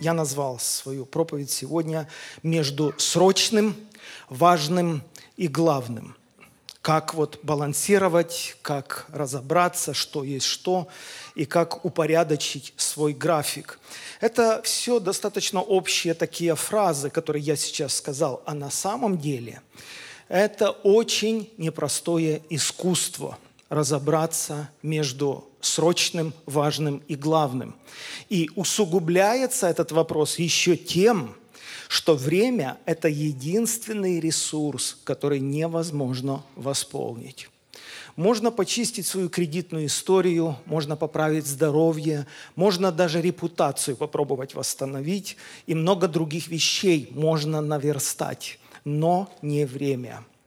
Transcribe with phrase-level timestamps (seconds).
[0.00, 2.08] Я назвал свою проповедь сегодня
[2.44, 3.76] «Между срочным,
[4.28, 5.02] важным
[5.36, 6.16] и главным».
[6.82, 10.88] Как вот балансировать, как разобраться, что есть что,
[11.34, 13.80] и как упорядочить свой график.
[14.20, 19.60] Это все достаточно общие такие фразы, которые я сейчас сказал, а на самом деле
[20.28, 23.36] это очень непростое искусство–
[23.68, 27.74] разобраться между срочным, важным и главным.
[28.28, 31.34] И усугубляется этот вопрос еще тем,
[31.88, 37.48] что время– это единственный ресурс, который невозможно восполнить.
[38.16, 46.08] Можно почистить свою кредитную историю, можно поправить здоровье, можно даже репутацию попробовать восстановить, и много
[46.08, 50.24] других вещей можно наверстать, но не время–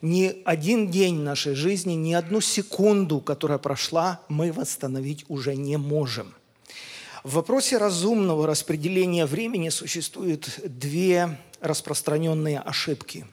[0.00, 6.34] ни один день нашей жизни, ни одну секунду, которая прошла, мы восстановить уже не можем.
[7.22, 13.26] В вопросе разумного распределения времени существуют две распространенные ошибки.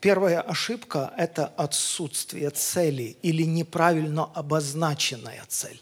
[0.00, 5.80] Первая ошибка– это отсутствие цели или неправильно обозначенная цель.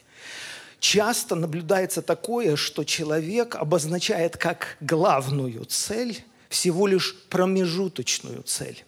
[0.81, 8.85] Часто наблюдается такое, что человек обозначает как главную цель всего лишь промежуточную цель.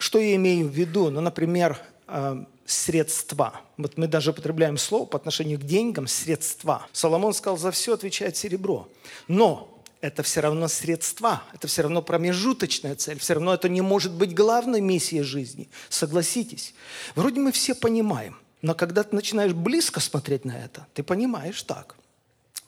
[0.00, 1.10] Что я имею в виду?
[1.10, 3.60] Ну, например, э, средства.
[3.76, 6.86] Вот мы даже употребляем слово по отношению к деньгам– средства.
[6.90, 8.88] Соломон сказал, за все отвечает серебро.
[9.28, 14.12] Но это все равно средства, это все равно промежуточная цель, все равно это не может
[14.12, 15.68] быть главной миссией жизни.
[15.90, 16.72] Согласитесь.
[17.14, 21.94] Вроде мы все понимаем, но когда ты начинаешь близко смотреть на это, ты понимаешь так.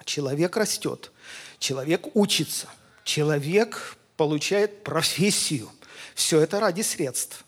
[0.04, 1.12] Человек растет,
[1.58, 2.68] человек учится,
[3.04, 5.70] человек получает профессию–
[6.14, 7.44] все это ради средств.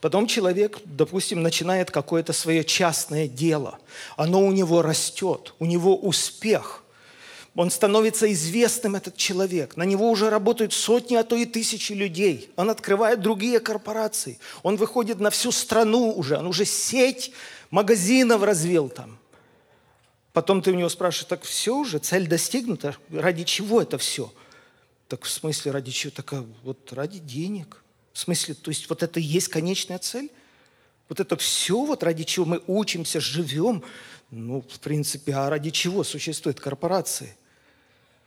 [0.00, 3.78] Потом человек, допустим, начинает какое-то свое частное дело.
[4.16, 6.84] Оно у него растет, у него успех.
[7.56, 9.76] Он становится известным, этот человек.
[9.76, 12.50] На него уже работают сотни, а то и тысячи людей.
[12.56, 14.38] Он открывает другие корпорации.
[14.62, 16.38] Он выходит на всю страну уже.
[16.38, 17.32] Он уже сеть
[17.70, 19.18] магазинов развил там.
[20.32, 24.32] Потом ты у него спрашиваешь, так все уже, цель достигнута, ради чего это все?
[25.08, 26.12] Так в смысле ради чего?
[26.14, 27.79] Так а вот ради денег.
[28.12, 30.30] В смысле, то есть вот это и есть конечная цель?
[31.08, 33.82] Вот это все, вот ради чего мы учимся, живем,
[34.30, 37.36] ну, в принципе, а ради чего существуют корпорации?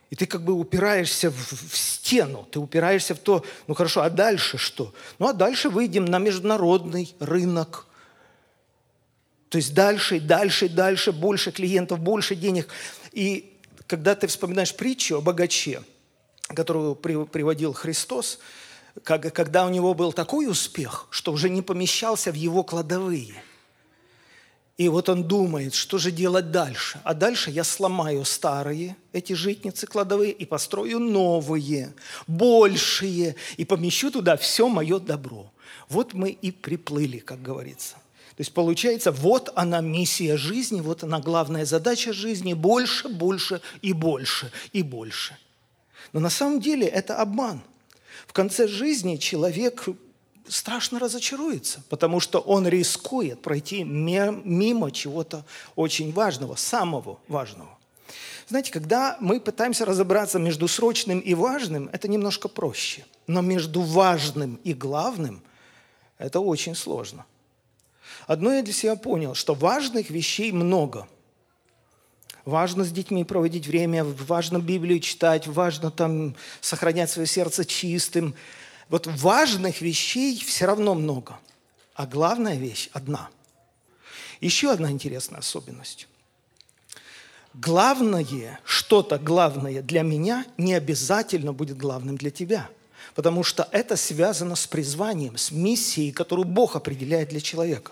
[0.10, 4.10] И ты как бы упираешься в, в стену, ты упираешься в то, ну хорошо, а
[4.12, 4.94] дальше что?
[5.18, 7.88] Ну а дальше выйдем на международный рынок.
[9.50, 12.68] То есть дальше, дальше, дальше, больше клиентов, больше денег.
[13.12, 13.58] И
[13.88, 15.82] когда ты вспоминаешь притчу о богаче,
[16.50, 18.40] которую приводил Христос,
[19.02, 23.34] когда у него был такой успех, что уже не помещался в его кладовые.
[24.78, 27.00] И вот он думает, что же делать дальше.
[27.04, 31.94] А дальше я сломаю старые эти житницы кладовые и построю новые,
[32.26, 35.52] большие, и помещу туда все мое добро.
[35.90, 37.96] Вот мы и приплыли, как говорится.
[38.36, 43.94] То есть получается, вот она миссия жизни, вот она главная задача жизни, больше, больше и
[43.94, 45.38] больше и больше.
[46.14, 47.62] Но на самом деле это обман–
[48.28, 49.88] в конце жизни человек
[50.48, 55.46] страшно разочаруется, потому что он рискует пройти мимо чего-то
[55.76, 57.78] очень важного, самого важного.
[58.50, 63.06] Знаете, когда мы пытаемся разобраться между срочным и важным, это немножко проще.
[63.26, 65.42] Но между важным и главным
[66.18, 67.26] это очень сложно.
[68.28, 71.08] Одно я для себя понял, что важных вещей много–
[72.46, 78.36] Важно с детьми проводить время, важно Библию читать, важно там сохранять свое сердце чистым.
[78.90, 81.40] Вот важных вещей все равно много.
[81.96, 83.30] А главная вещь одна.
[84.42, 86.10] Еще одна интересная особенность.
[87.54, 92.70] Главное, что-то главное для меня не обязательно будет главным для тебя.
[93.16, 97.92] Потому что это связано с призванием, с миссией, которую Бог определяет для человека.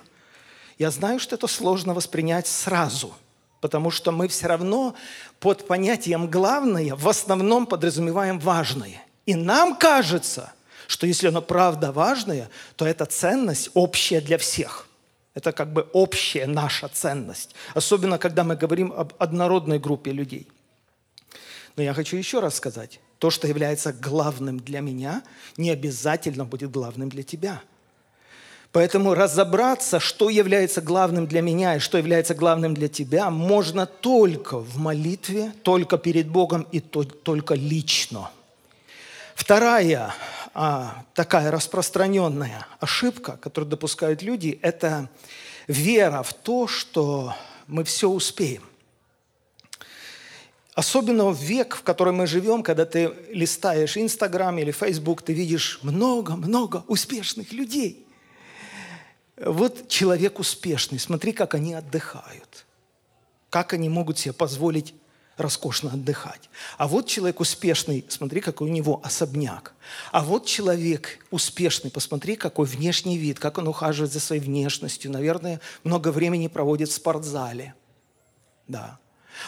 [0.77, 3.13] Я знаю, что это сложно воспринять сразу–
[3.61, 4.95] потому что мы все равно
[5.39, 9.05] под понятием «главное» в основном подразумеваем «важное».
[9.27, 10.51] И нам кажется,
[10.87, 14.87] что если оно правда важное, то эта ценность общая для всех.
[15.35, 17.55] Это как бы общая наша ценность.
[17.73, 20.47] Особенно, когда мы говорим об однородной группе людей.
[21.77, 25.23] Но я хочу еще раз сказать, то, что является главным для меня,
[25.55, 27.61] не обязательно будет главным для тебя–
[28.71, 34.59] Поэтому разобраться, что является главным для меня и что является главным для тебя, можно только
[34.59, 38.31] в молитве, только перед Богом и только лично.
[39.35, 40.13] Вторая
[40.53, 45.09] а, такая распространенная ошибка, которую допускают люди, это
[45.67, 47.33] вера в то, что
[47.67, 48.63] мы все успеем.
[50.73, 55.79] особенно в век, в котором мы живем, когда ты листаешь Инстаграм или Фейсбук, ты видишь
[55.83, 58.05] много-много успешных людей.
[59.43, 62.65] Вот человек успешный, смотри, как они отдыхают,
[63.49, 64.93] как они могут себе позволить
[65.35, 66.49] роскошно отдыхать.
[66.77, 69.73] А вот человек успешный, смотри, какой у него особняк.
[70.11, 75.09] А вот человек успешный, посмотри, какой внешний вид, как он ухаживает за своей внешностью.
[75.11, 77.73] Наверное, много времени проводит в спортзале.
[78.67, 78.99] Да.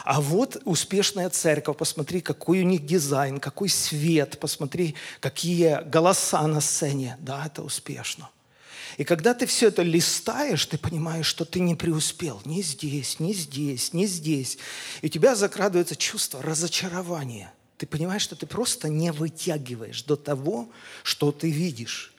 [0.05, 6.61] А вот успешная церковь, посмотри, какой у них дизайн, какой свет, посмотри, какие голоса на
[6.61, 7.17] сцене.
[7.19, 8.29] Да, это успешно.
[8.97, 13.33] И когда ты все это листаешь, ты понимаешь, что ты не преуспел ни здесь, ни
[13.33, 14.57] здесь, ни здесь.
[15.01, 17.53] И у тебя закрадывается чувство разочарования.
[17.77, 20.69] Ты понимаешь, что ты просто не вытягиваешь до того,
[21.03, 22.13] что ты видишь.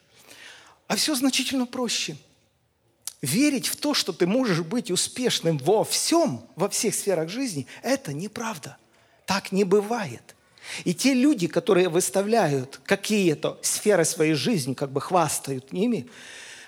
[0.87, 2.17] А все значительно проще.
[3.21, 8.13] Верить в то, что ты можешь быть успешным во всем, во всех сферах жизни, это
[8.13, 8.77] неправда.
[9.25, 10.35] Так не бывает.
[10.83, 16.07] И те люди, которые выставляют какие-то сферы своей жизни, как бы хвастают ними,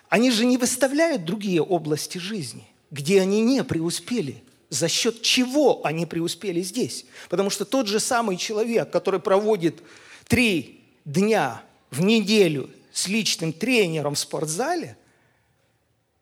[0.09, 4.43] они же не выставляют другие области жизни, где они не преуспели.
[4.69, 7.05] За счет чего они преуспели здесь?
[7.29, 9.81] Потому что тот же самый человек, который проводит
[10.27, 14.97] три дня в неделю с личным тренером в спортзале,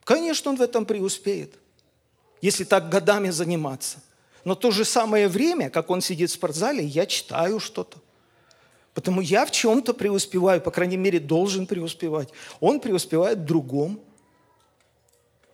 [0.03, 1.55] конечно, он в этом преуспеет,
[2.41, 4.01] если так годами заниматься.
[4.43, 7.97] Но то же самое время, как он сидит в спортзале, я читаю что-то.
[8.95, 12.29] Потому я в чем-то преуспеваю, по крайней мере, должен преуспевать.
[12.61, 13.99] Он преуспевает в другом.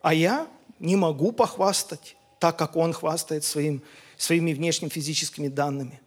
[0.03, 0.47] А я
[0.79, 3.81] не могу похвастать так, как он хвастает своим,
[4.15, 5.99] своими внешними физическими данными.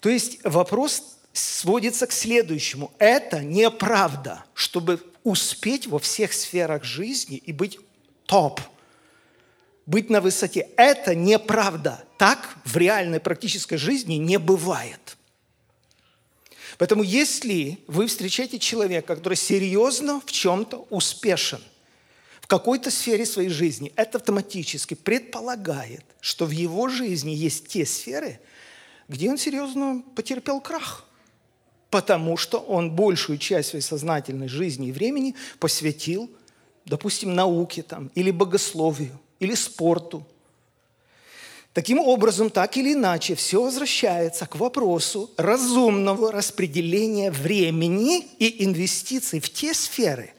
[0.00, 2.92] То есть вопрос сводится к следующему.
[2.98, 7.78] Это неправда, чтобы успеть во всех сферах жизни и быть
[8.26, 8.60] топ,
[9.86, 10.68] быть на высоте.
[10.76, 12.04] Это неправда.
[12.18, 15.16] Так в реальной практической жизни не бывает.
[16.82, 21.60] Поэтому если вы встречаете человека, который серьезно в чем-то успешен,
[22.40, 28.40] в какой-то сфере своей жизни, это автоматически предполагает, что в его жизни есть те сферы,
[29.06, 31.06] где он серьезно потерпел крах.
[31.88, 36.28] Потому что он большую часть своей сознательной жизни и времени посвятил,
[36.84, 40.26] допустим, науке там, или богословию, или спорту,
[41.72, 49.50] Таким образом, так или иначе, все возвращается к вопросу разумного распределения времени и инвестиций в
[49.50, 50.34] те сферы,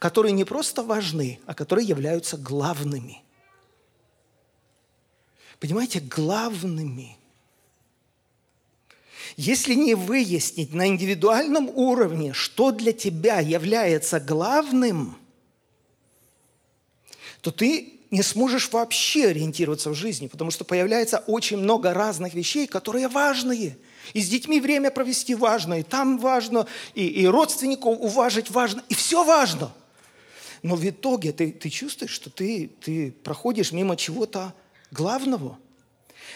[0.00, 3.22] которые не просто важны, а которые являются главными.
[5.60, 7.16] Понимаете, главными.
[9.36, 15.16] Если не выяснить на индивидуальном уровне, что для тебя является главным,
[17.40, 22.66] то ты не сможешь вообще ориентироваться в жизни, потому что появляется очень много разных вещей,
[22.66, 23.78] которые важные.
[24.12, 28.94] И с детьми время провести важно, и там важно, и, и родственников уважить важно, и
[28.94, 29.72] все важно.
[30.62, 34.52] Но в итоге ты, ты чувствуешь, что ты, ты проходишь мимо чего-то
[34.90, 35.58] главного.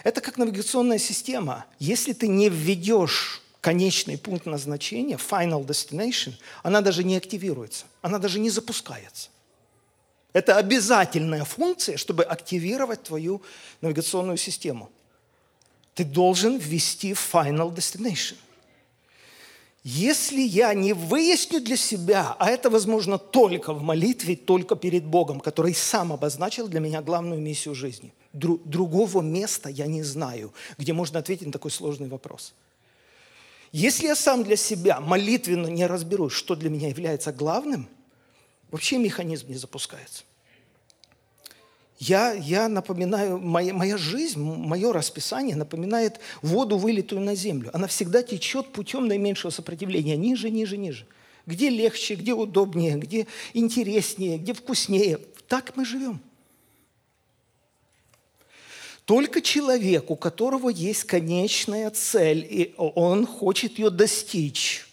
[0.02, 1.66] Это как навигационная система.
[1.78, 6.32] Если ты не введешь конечный пункт назначения, final destination,
[6.62, 9.28] она даже не активируется, она даже не запускается.
[10.36, 13.40] Это обязательная функция, чтобы активировать твою
[13.80, 14.90] навигационную систему.
[15.94, 18.36] Ты должен ввести final destination.
[19.82, 25.40] Если я не выясню для себя, а это возможно только в молитве, только перед Богом,
[25.40, 28.12] который сам обозначил для меня главную миссию жизни.
[28.34, 32.52] Дру- другого места я не знаю, где можно ответить на такой сложный вопрос.
[33.72, 37.88] Если я сам для себя молитвенно не разберусь, что для меня является главным,
[38.70, 40.24] вообще механизм не запускается.
[41.98, 47.70] Я, я напоминаю, моя, моя жизнь, мое расписание напоминает воду, вылитую на землю.
[47.72, 51.06] Она всегда течет путем наименьшего сопротивления, ниже, ниже, ниже.
[51.46, 55.20] Где легче, где удобнее, где интереснее, где вкуснее.
[55.48, 56.20] Так мы живем.
[59.06, 64.85] Только человек, у которого есть конечная цель, и он хочет ее достичь,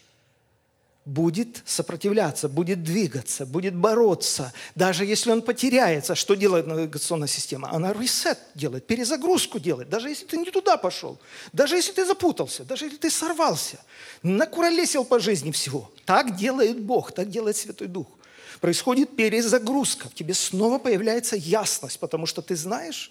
[1.04, 4.52] будет сопротивляться, будет двигаться, будет бороться.
[4.74, 7.70] Даже если он потеряется, что делает навигационная система?
[7.70, 9.90] Она ресет делает, перезагрузку делает.
[9.90, 11.18] Даже если ты не туда пошел,
[11.52, 13.78] даже если ты запутался, даже если ты сорвался,
[14.22, 15.90] накуролесил по жизни всего.
[16.06, 18.06] Так делает Бог, так делает Святой Дух.
[18.60, 23.10] Происходит перезагрузка, в тебе снова появляется ясность, потому что ты знаешь,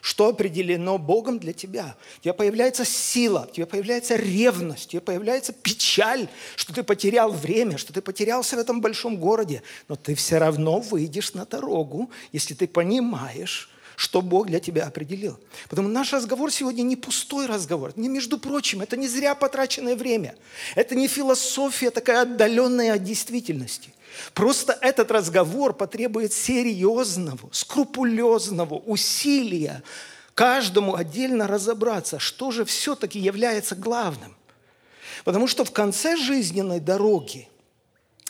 [0.00, 1.96] что определено Богом для тебя.
[2.18, 7.30] У тебя появляется сила, у тебя появляется ревность, у тебя появляется печаль, что ты потерял
[7.32, 9.62] время, что ты потерялся в этом большом городе.
[9.88, 15.40] Но ты все равно выйдешь на дорогу, если ты понимаешь, что Бог для тебя определил.
[15.68, 17.92] Потому наш разговор сегодня не пустой разговор.
[17.96, 20.36] Не между прочим, это не зря потраченное время.
[20.76, 23.92] Это не философия такая отдаленная от действительности.
[24.34, 29.82] Просто этот разговор потребует серьезного, скрупулезного усилия
[30.34, 34.36] каждому отдельно разобраться, что же все-таки является главным.
[35.24, 37.48] Потому что в конце жизненной дороги,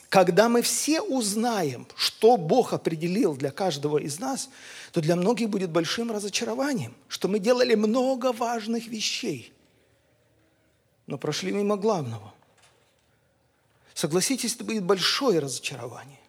[0.08, 4.48] когда мы все узнаем, что Бог определил для каждого из нас,
[4.92, 9.52] то для многих будет большим разочарованием, что мы делали много важных вещей,
[11.06, 12.32] но прошли мимо главного.
[13.98, 16.20] Согласитесь, это будет большое разочарование.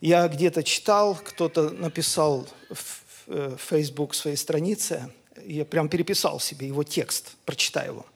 [0.00, 5.12] Я где-то читал, кто-то написал в э, Facebook своей странице,
[5.44, 8.06] я прям переписал себе его текст, прочитаю его.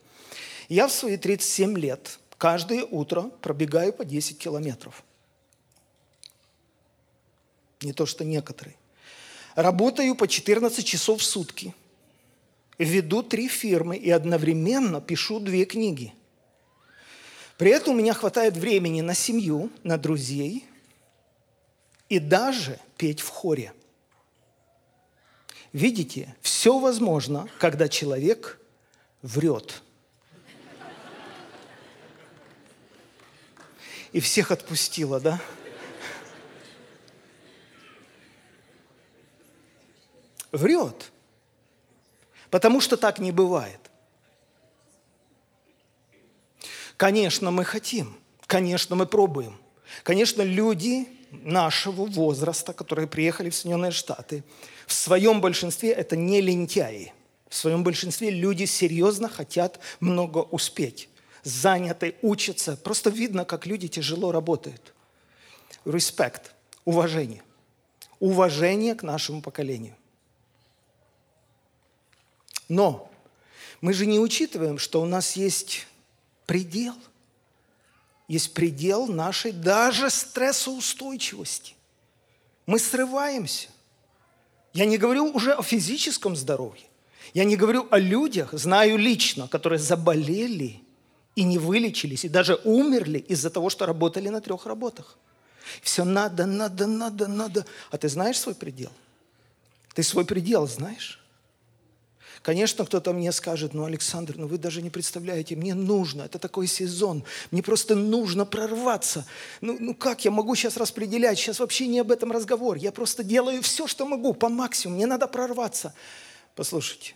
[0.71, 5.05] Я в свои 37 лет каждое утро пробегаю по 10 километров.
[7.83, 8.77] Не то, что некоторые.
[9.57, 11.75] Работаю по 14 часов в сутки.
[12.79, 16.15] Веду три фирмы и одновременно пишу две книги–
[17.57, 20.67] при этом у меня хватает времени на семью, на друзей
[22.09, 23.73] и даже петь в хоре.
[25.73, 28.61] Видите, все возможно, когда человек
[29.23, 29.83] врет.
[34.13, 35.41] И всех отпустила, да?
[40.53, 41.11] Врет.
[42.51, 43.84] Потому что так не бывает.
[47.05, 49.61] Конечно, мы хотим, конечно, мы пробуем.
[50.05, 54.43] Конечно, люди нашего возраста, которые приехали в Соединенные Штаты,
[54.87, 57.13] в своем большинстве это не лентяи.
[57.51, 61.11] В своем большинстве люди серьезно хотят много успеть.
[61.43, 62.75] Заняты, учатся.
[62.75, 64.95] Просто видно, как люди тяжело работают.
[65.85, 66.55] Респект,
[66.87, 67.43] уважение.
[68.19, 69.95] Уважение к нашему поколению.
[72.71, 73.11] Но
[73.83, 75.87] мы же не учитываем, что у нас есть
[76.47, 76.95] предел.
[78.29, 81.75] Есть предел нашей даже стрессоустойчивости.
[82.67, 83.69] Мы срываемся.
[84.73, 86.87] Я не говорю уже о физическом здоровье.
[87.33, 90.81] Я не говорю о людях, знаю лично, которые заболели
[91.35, 95.19] и не вылечились, и даже умерли из-за того, что работали на трех работах.
[95.83, 97.67] Все надо, надо, надо, надо.
[97.91, 98.93] А ты знаешь свой предел?
[99.95, 101.24] Ты свой предел знаешь?
[102.45, 106.67] Конечно, кто-то мне скажет, ну, Александр, ну вы даже не представляете, мне нужно, это такой
[106.67, 109.27] сезон, мне просто нужно прорваться.
[109.63, 111.39] Ну, ну как я могу сейчас распределять?
[111.39, 112.77] Сейчас вообще не об этом разговор.
[112.77, 114.99] Я просто делаю все, что могу, по максимуму.
[114.99, 115.95] Мне надо прорваться.
[116.55, 117.15] Послушайте,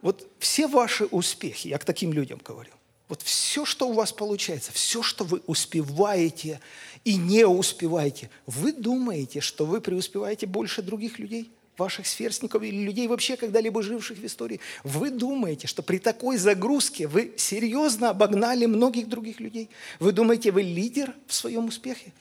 [0.00, 2.72] вот все ваши успехи, я к таким людям говорю,
[3.10, 6.62] вот все, что у вас получается, все, что вы успеваете
[7.04, 11.50] и не успеваете, вы думаете, что вы преуспеваете больше других людей?
[11.78, 17.06] Ваших сверстников или людей вообще когда-либо живших в истории, вы думаете, что при такой загрузке
[17.06, 19.70] вы серьезно обогнали многих других людей?
[20.00, 22.12] Вы думаете, вы лидер в своем успехе?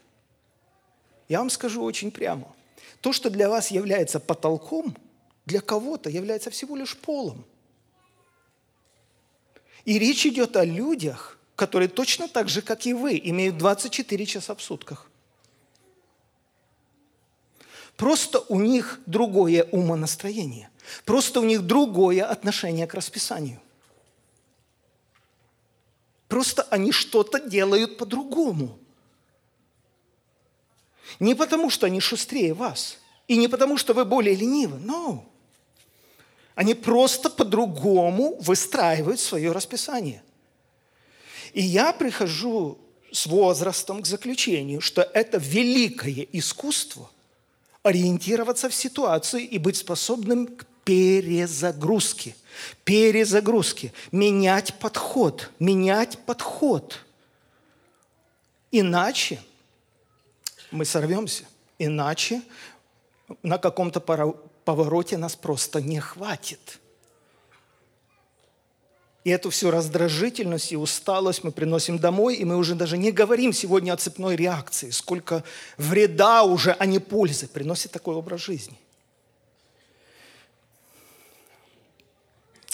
[1.27, 2.47] Я вам скажу очень прямо.
[3.01, 4.95] То, что для вас является потолком,
[5.45, 7.43] для кого-то является всего лишь полом.
[9.85, 14.55] И речь идет о людях, которые точно так же, как и вы, имеют 24 часа
[14.55, 15.09] в сутках–
[17.97, 20.69] Просто у них другое умонастроение.
[21.03, 23.59] Просто у них другое отношение к расписанию.
[26.27, 28.77] Просто они что-то делают по-другому.
[31.19, 32.99] Не потому, что они шустрее вас.
[33.27, 34.77] И не потому, что вы более ленивы.
[34.77, 35.25] Но
[36.53, 40.21] они просто по-другому выстраивают свое расписание.
[41.53, 42.77] И я прихожу
[43.11, 47.09] с возрастом к заключению, что это великое искусство–
[47.87, 52.35] ориентироваться в ситуации и быть способным к перезагрузке.
[52.83, 53.93] Перезагрузке.
[54.11, 55.51] Менять подход.
[55.59, 56.99] Менять подход.
[58.71, 59.39] Иначе
[60.71, 61.45] мы сорвемся.
[61.79, 62.41] Иначе
[63.43, 66.79] на каком-то повороте нас просто не хватит.
[69.27, 73.51] И эту всю раздражительность и усталость мы приносим домой, и мы уже даже не говорим
[73.51, 75.43] сегодня о цепной реакции, сколько
[75.75, 78.79] вреда уже, а не пользы приносит такой образ жизни.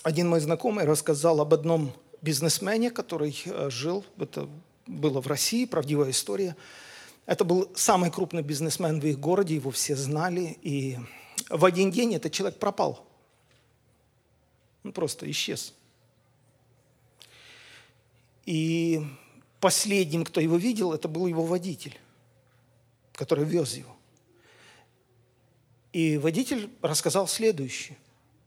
[0.04, 1.92] Один мой знакомый рассказал об одном
[2.22, 4.48] бизнесмене, который э, жил, это
[4.86, 6.56] было в России, правдивая история.
[7.26, 11.00] Это был самый крупный бизнесмен в их городе, его все знали, и
[11.50, 13.04] в один день этот человек пропал.
[14.84, 15.74] Он просто исчез.
[18.46, 19.06] И
[19.60, 21.98] последним, кто его видел, это был его водитель,
[23.14, 23.96] который вез его.
[25.94, 27.98] И водитель рассказал следующее.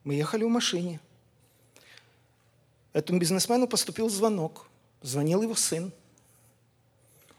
[0.05, 1.01] Мы ехали в машине.
[2.93, 4.67] Этому бизнесмену поступил звонок.
[5.01, 5.93] Звонил его сын.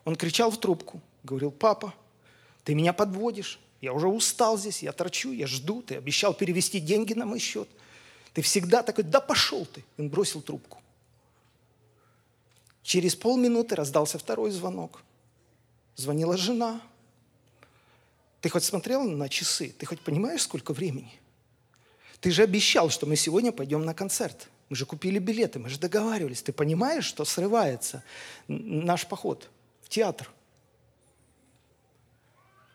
[0.05, 1.01] Он кричал в трубку.
[1.23, 1.93] Говорил, папа,
[2.63, 3.59] ты меня подводишь.
[3.81, 5.81] Я уже устал здесь, я торчу, я жду.
[5.81, 7.67] Ты обещал перевести деньги на мой счет.
[8.33, 9.83] Ты всегда такой, да пошел ты.
[9.97, 10.81] Он бросил трубку.
[12.87, 15.03] Через полминуты раздался второй звонок.
[15.97, 16.79] Звонила жена.
[18.39, 19.75] Ты хоть смотрел на часы?
[19.77, 21.11] Ты хоть понимаешь, сколько времени?
[22.21, 24.47] Ты же обещал, что мы сегодня пойдем на концерт.
[24.69, 26.41] Мы же купили билеты, мы же договаривались.
[26.41, 28.05] Ты понимаешь, что срывается
[28.47, 29.49] наш поход
[29.81, 30.31] в театр?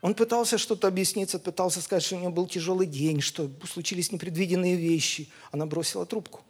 [0.03, 4.77] Он пытался что-то объясниться, пытался сказать, что у него был тяжелый день, что случились непредвиденные
[4.77, 5.31] вещи.
[5.53, 6.43] Она бросила трубку.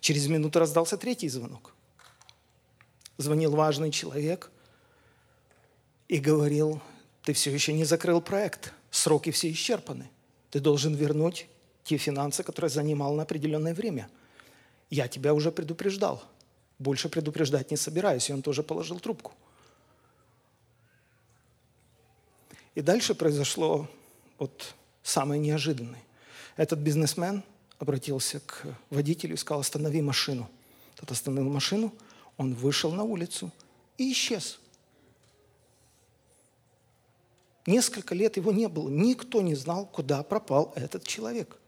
[0.00, 1.72] Через минуту раздался третий звонок.
[3.20, 4.50] Звонил важный человек
[6.08, 6.80] и говорил,
[7.22, 10.08] ты все еще не закрыл проект, сроки все исчерпаны.
[10.50, 11.46] Ты должен вернуть
[11.84, 14.08] те финансы, которые занимал на определенное время.
[14.88, 16.24] Я тебя уже предупреждал.
[16.78, 18.30] Больше предупреждать не собираюсь.
[18.30, 19.34] И он тоже положил трубку.
[22.74, 23.86] И дальше произошло
[24.38, 26.02] вот самое неожиданное.
[26.56, 27.42] Этот бизнесмен
[27.78, 30.48] обратился к водителю и сказал, останови машину.
[30.96, 31.92] Тот остановил машину,
[32.40, 33.50] он вышел на улицу
[33.98, 34.58] и исчез.
[37.66, 38.88] Несколько лет его не было.
[38.88, 41.58] Никто не знал, куда пропал этот человек.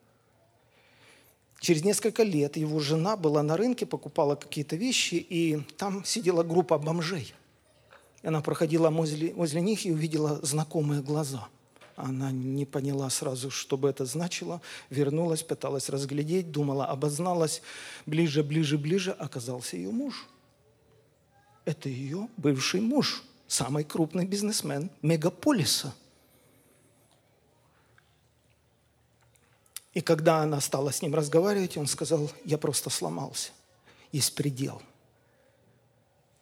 [1.60, 6.78] Через несколько лет его жена была на рынке, покупала какие-то вещи, и там сидела группа
[6.78, 7.34] бомжей–
[8.22, 11.48] она проходила возле, возле них и увидела знакомые глаза.
[11.96, 14.62] Она не поняла сразу, что бы это значило.
[14.90, 17.62] Вернулась, пыталась разглядеть, думала, обозналась.
[18.06, 20.26] Ближе, ближе, ближе оказался ее муж.
[21.64, 25.94] Это ее бывший муж, самый крупный бизнесмен мегаполиса.
[29.94, 33.52] И когда она стала с ним разговаривать, он сказал, я просто сломался.
[34.10, 34.82] Есть предел–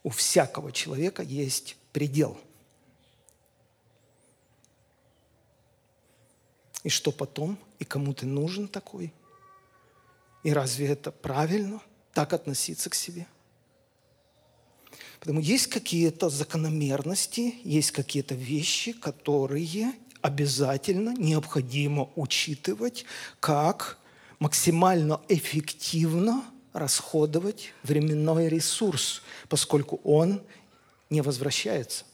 [0.03, 2.39] у всякого человека есть предел.
[6.83, 7.59] И что потом?
[7.79, 9.13] И кому ты нужен такой?
[10.43, 11.83] И разве это правильно
[12.15, 13.27] так относиться к себе?
[15.21, 23.05] Потому есть какие-то закономерности, есть какие-то вещи, которые обязательно необходимо учитывать,
[23.39, 23.99] как
[24.39, 30.43] максимально эффективно расходовать временной ресурс, поскольку он
[31.11, 32.05] не возвращается.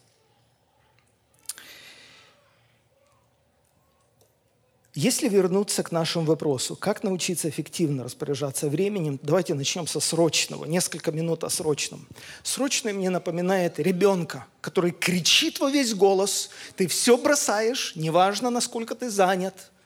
[4.97, 10.65] Если вернуться к нашему вопросу, как научиться эффективно распоряжаться временем, давайте начнем со срочного.
[10.65, 12.09] Несколько минут о срочном.
[12.43, 19.09] Срочный мне напоминает ребенка, который кричит во весь голос, ты все бросаешь, неважно, насколько ты
[19.09, 19.71] занят–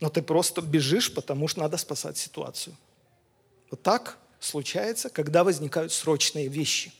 [0.00, 2.74] но ты просто бежишь, потому что надо спасать ситуацию.
[3.70, 6.92] Вот так случается, когда возникают срочные вещи.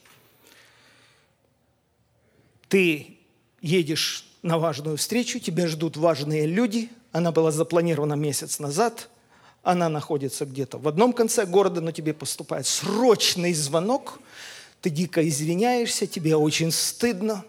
[2.68, 3.18] Ты
[3.60, 9.10] едешь на важную встречу, тебя ждут важные люди, она была запланирована месяц назад,
[9.62, 14.20] она находится где-то в одном конце города, но тебе поступает срочный звонок,
[14.80, 17.44] ты дико извиняешься, тебе очень стыдно,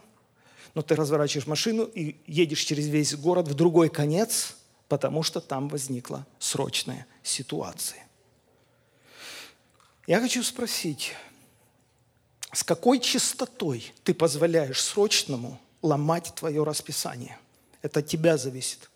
[0.74, 4.56] но ты разворачиваешь машину и едешь через весь город в другой конец–
[4.91, 8.06] потому что там возникла срочная ситуация.
[10.06, 11.13] Я хочу спросить,
[12.52, 17.38] с какой частотой ты позволяешь срочному ломать твое расписание?
[17.82, 18.89] Это от тебя зависит.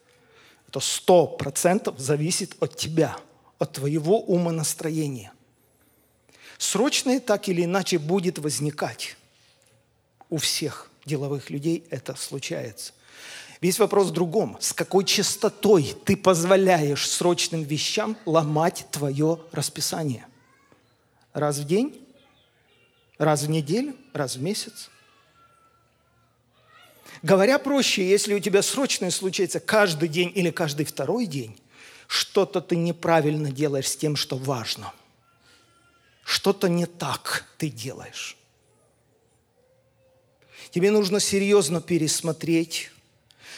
[0.67, 3.17] Это сто процентов зависит от тебя,
[3.59, 5.31] от твоего умонастроения.
[6.57, 9.17] Срочное так или иначе будет возникать.
[10.29, 12.93] У всех деловых людей это случается–
[13.61, 14.57] Весь вопрос в другом.
[14.59, 20.27] С какой частотой ты позволяешь срочным вещам ломать твое расписание?
[21.33, 21.99] Раз в день?
[23.17, 23.95] Раз в неделю?
[24.13, 24.89] Раз в месяц?
[27.25, 31.59] Говоря проще, если у тебя срочное случается каждый день или каждый второй день,
[32.05, 34.93] что-то ты неправильно делаешь с тем, что важно.
[36.23, 38.37] Что-то не так ты делаешь.
[40.69, 42.91] Тебе нужно серьезно пересмотреть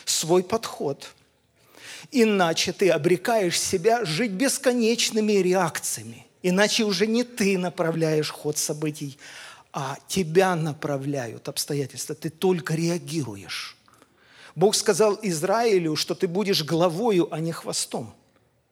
[0.06, 1.13] свой подход.
[2.10, 6.25] Иначе ты обрекаешь себя жить бесконечными реакциями.
[6.41, 9.17] Иначе уже не ты направляешь ход событий,
[9.73, 12.15] а тебя направляют обстоятельства.
[12.15, 13.77] Ты только реагируешь.
[14.56, 18.13] Бог сказал Израилю, что ты будешь главою, а не хвостом.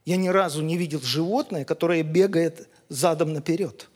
[0.06, 3.88] Я ни разу не видел животное, которое бегает задом наперед.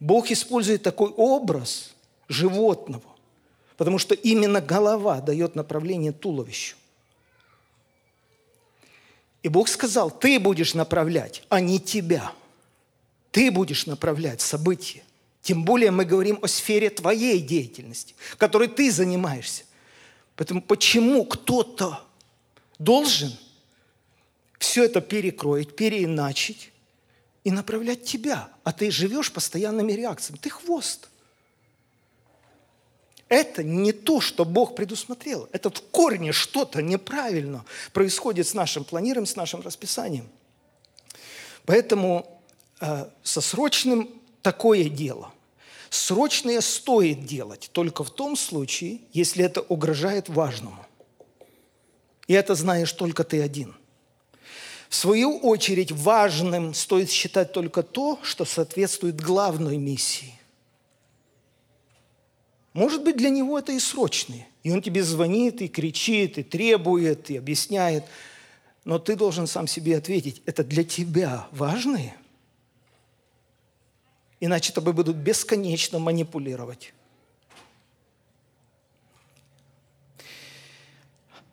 [0.00, 1.94] Бог использует такой образ
[2.28, 3.14] животного,
[3.76, 6.76] Потому что именно голова дает направление туловищу.
[9.42, 12.32] И Бог сказал, ты будешь направлять, а не тебя.
[13.34, 15.02] Ты будешь направлять события.
[15.42, 19.64] Тем более мы говорим о сфере твоей деятельности, которой ты занимаешься.
[20.36, 22.00] Поэтому почему кто-то
[22.78, 23.36] должен
[24.60, 26.70] все это перекроить, переиначить
[27.42, 30.38] и направлять тебя, а ты живешь постоянными реакциями.
[30.38, 31.08] Ты хвост.
[33.28, 35.48] Это не то, что Бог предусмотрел.
[35.50, 40.28] Это в корне что-то неправильно происходит с нашим планированием, с нашим расписанием.
[41.66, 42.33] Поэтому
[43.22, 44.08] со срочным
[44.42, 45.32] такое дело.
[45.90, 50.84] Срочное стоит делать только в том случае, если это угрожает важному.
[52.26, 53.74] И это знаешь только ты один–
[54.94, 60.38] в свою очередь, важным стоит считать только то, что соответствует главной миссии.
[62.74, 64.46] Может быть, для него это и срочные.
[64.62, 68.04] И он тебе звонит, и кричит, и требует, и объясняет.
[68.84, 72.14] Но ты должен сам себе ответить, это для тебя важные?
[74.40, 76.92] Иначе тобой будут бесконечно манипулировать.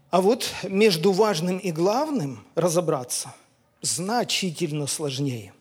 [0.10, 3.34] А вот между важным и главным разобраться
[3.82, 5.54] значительно сложнее.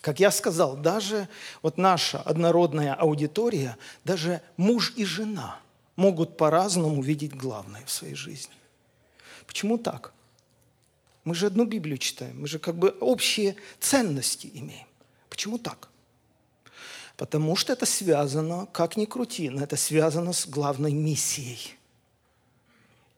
[0.00, 1.28] Как я сказал, даже
[1.62, 5.60] вот наша однородная аудитория, даже муж и жена
[5.96, 8.54] могут по-разному видеть главное в своей жизни.
[9.46, 10.12] Почему так?
[11.24, 14.86] Мы же одну Библию читаем, мы же как бы общие ценности имеем.
[15.28, 15.88] Почему так?
[17.16, 21.74] Потому что это связано, как ни крути, но это связано с главной миссией–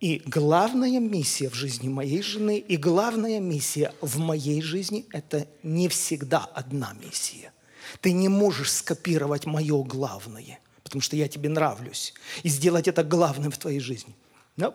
[0.00, 5.88] и главная миссия в жизни моей жены и главная миссия в моей жизни– это не
[5.88, 7.52] всегда одна миссия.
[8.00, 13.50] Ты не можешь скопировать мое главное, потому что я тебе нравлюсь, и сделать это главным
[13.50, 14.14] в твоей жизни.
[14.56, 14.72] No.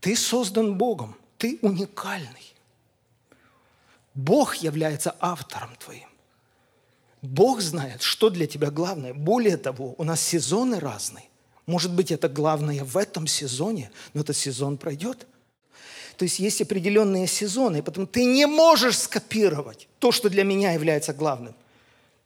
[0.00, 2.54] Ты создан Богом, ты уникальный.
[4.14, 6.08] Бог является автором твоим.
[7.22, 9.14] Бог знает, что для тебя главное.
[9.14, 11.24] Более того, у нас сезоны разные.
[11.66, 15.26] Может быть, это главное в этом сезоне, но этот сезон пройдет.
[16.16, 20.72] То есть есть определенные сезоны, и потом ты не можешь скопировать то, что для меня
[20.72, 21.54] является главным.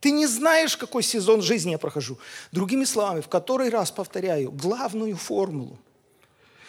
[0.01, 2.19] Ты не знаешь, какой сезон жизни я прохожу.
[2.51, 5.79] Другими словами, в который раз повторяю главную формулу.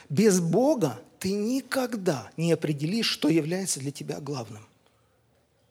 [0.09, 4.65] Без Бога ты никогда не определишь, что является для тебя главным.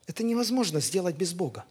[0.07, 1.65] Это невозможно сделать без Бога.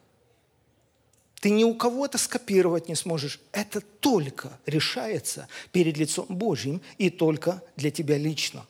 [1.42, 3.40] Ты ни у кого это скопировать не сможешь.
[3.52, 8.66] Это только решается перед лицом Божьим и только для тебя лично.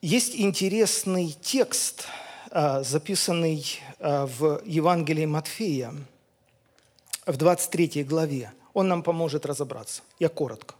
[0.00, 2.06] Есть интересный текст,
[2.50, 5.94] а, записанный а, в Евангелии Матфея,
[7.26, 8.52] в 23 главе.
[8.74, 10.02] Он нам поможет разобраться.
[10.18, 10.74] Я коротко.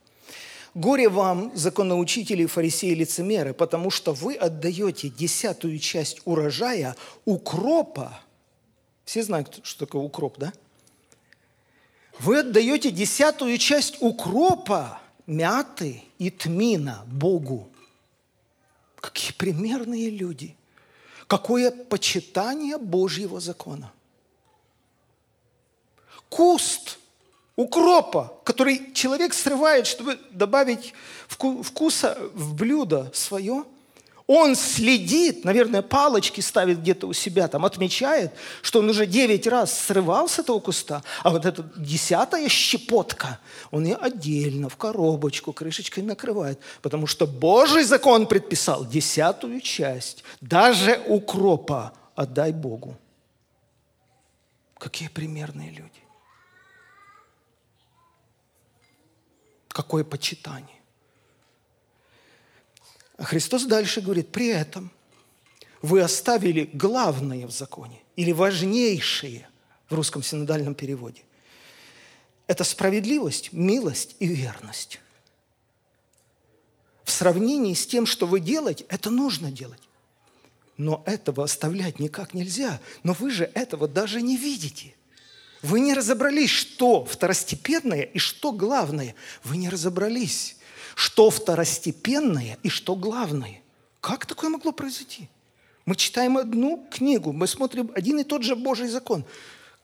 [0.75, 6.97] «Горе вам, законоучители, фарисеи, лицемеры, потому что вы отдаете десятую часть урожая
[7.27, 8.19] укропа–
[9.05, 10.53] все знают, что такое укроп, да?
[12.19, 17.69] Вы отдаете десятую часть укропа, мяты и тмина Богу.
[18.97, 20.57] Какие примерные люди.
[21.27, 23.93] Какое почитание Божьего закона.
[26.29, 26.99] Куст
[27.57, 30.95] укропа, который человек срывает, чтобы добавить
[31.29, 33.65] вкуса в блюдо свое–
[34.35, 39.79] он следит, наверное, палочки ставит где-то у себя, там отмечает, что он уже девять раз
[39.79, 43.39] срывал с этого куста, а вот эта десятая щепотка,
[43.71, 51.03] он ее отдельно в коробочку крышечкой накрывает, потому что Божий закон предписал десятую часть, даже
[51.07, 52.97] укропа отдай Богу.
[54.79, 56.01] Какие примерные люди.
[59.69, 60.82] Какое почитание.
[63.25, 64.91] Христос дальше говорит, при этом
[65.81, 69.49] вы оставили главное в законе или важнейшее
[69.89, 71.23] в русском синодальном переводе.
[72.47, 75.01] Это справедливость, милость и верность.
[77.05, 79.81] В сравнении с тем, что вы делаете, это нужно делать.
[80.77, 82.81] Но этого оставлять никак нельзя.
[83.03, 84.95] Но вы же этого даже не видите.
[85.63, 89.15] Вы не разобрались, что второстепенное и что главное.
[89.45, 90.57] Вы не разобрались
[90.95, 93.63] что второстепенное и что главное.
[94.01, 95.29] Как такое могло произойти?
[95.85, 99.25] Мы читаем одну книгу, мы смотрим один и тот же Божий закон.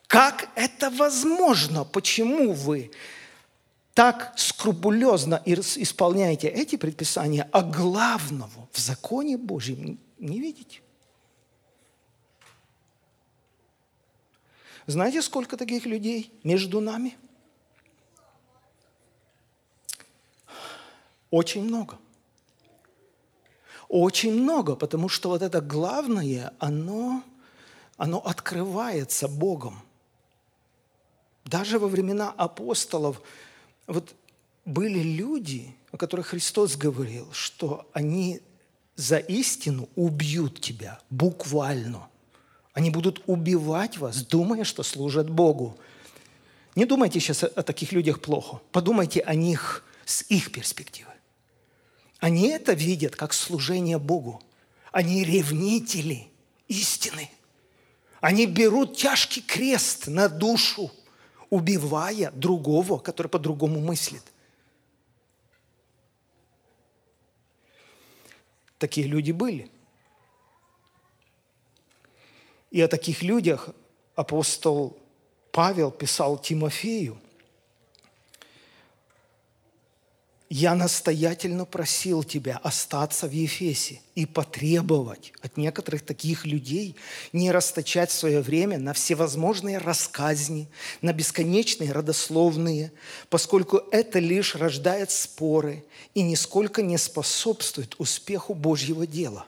[0.07, 1.85] Как это возможно?
[1.85, 2.91] Почему вы
[3.95, 10.81] так скрупулезно исполняете эти предписания, а главного в законе Божьем не видите?
[14.87, 17.19] Знаете, сколько таких людей между нами?
[21.31, 21.99] Очень много.
[23.89, 27.23] Очень много, потому что вот это главное, оно,
[27.97, 29.81] оно открывается Богом.
[31.45, 33.23] Даже во времена апостолов
[33.87, 34.15] вот
[34.67, 38.43] были люди, о которых Христос говорил, что они
[38.97, 42.09] за истину убьют тебя буквально.
[42.75, 45.79] Они будут убивать вас, думая, что служат Богу.
[46.75, 48.61] Не думайте сейчас о таких людях плохо.
[48.71, 51.11] Подумайте о них с их перспективы.
[52.19, 54.43] Они это видят как служение Богу.
[54.91, 56.29] Они ревнители
[56.67, 57.31] истины.
[58.21, 60.91] Они берут тяжкий крест на душу,
[61.51, 64.23] убивая другого, который по-другому мыслит.
[68.79, 69.71] Такие люди были.
[72.71, 73.71] И о таких людях
[74.15, 74.99] апостол
[75.53, 77.21] Павел писал Тимофею–
[80.51, 86.97] я настоятельно просил тебя остаться в Ефесе и потребовать от некоторых таких людей
[87.35, 90.67] не расточать свое время на всевозможные рассказни,
[91.03, 92.93] на бесконечные родословные,
[93.29, 95.85] поскольку это лишь рождает споры
[96.15, 99.47] и нисколько не способствует успеху Божьего дела.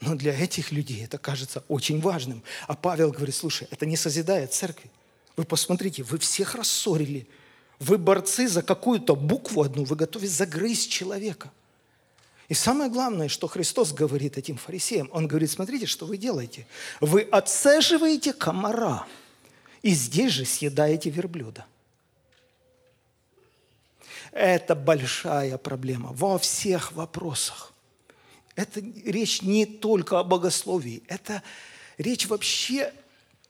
[0.00, 2.44] Но для этих людей это кажется очень важным.
[2.68, 4.90] А Павел говорит, слушай, это не созидает церкви.
[5.36, 7.26] Вы посмотрите, вы всех рассорили–
[7.82, 11.50] вы борцы за какую-то букву одну, вы готовы загрызть человека.
[12.48, 16.66] И самое главное, что Христос говорит этим фарисеям, Он говорит, смотрите, что вы делаете.
[17.00, 19.06] Вы отцеживаете комара,
[19.82, 21.66] и здесь же съедаете верблюда.
[24.30, 27.72] Это большая проблема во всех вопросах.
[28.54, 31.42] Это речь не только о богословии, это
[31.98, 32.92] речь вообще,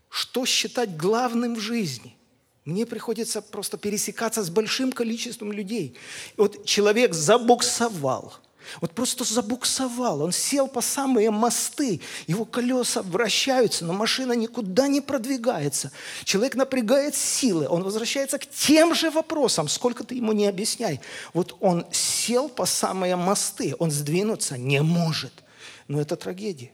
[0.09, 2.17] что считать главным в жизни–
[2.65, 5.97] мне приходится просто пересекаться с большим количеством людей.
[6.37, 8.35] И вот человек забуксовал,
[8.81, 10.23] вот просто забуксовал.
[10.23, 15.91] Он сел по самые мосты, его колеса вращаются, но машина никуда не продвигается.
[16.25, 21.01] Человек напрягает силы, он возвращается к тем же вопросам, сколько ты ему не объясняй.
[21.35, 25.33] Вот он сел по самые мосты, он сдвинуться не может.
[25.89, 26.71] Но это трагедия.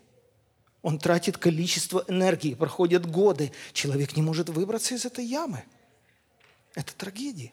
[0.83, 5.64] Он тратит количество энергии, проходят годы, человек не может выбраться из этой ямы–
[6.78, 7.52] это трагедия.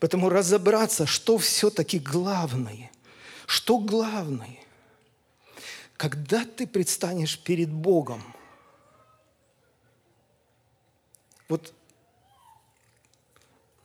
[0.00, 2.90] Поэтому разобраться, что все-таки главное.
[3.46, 4.58] Что главное?
[5.96, 8.24] Когда ты предстанешь перед Богом,
[11.48, 11.72] вот,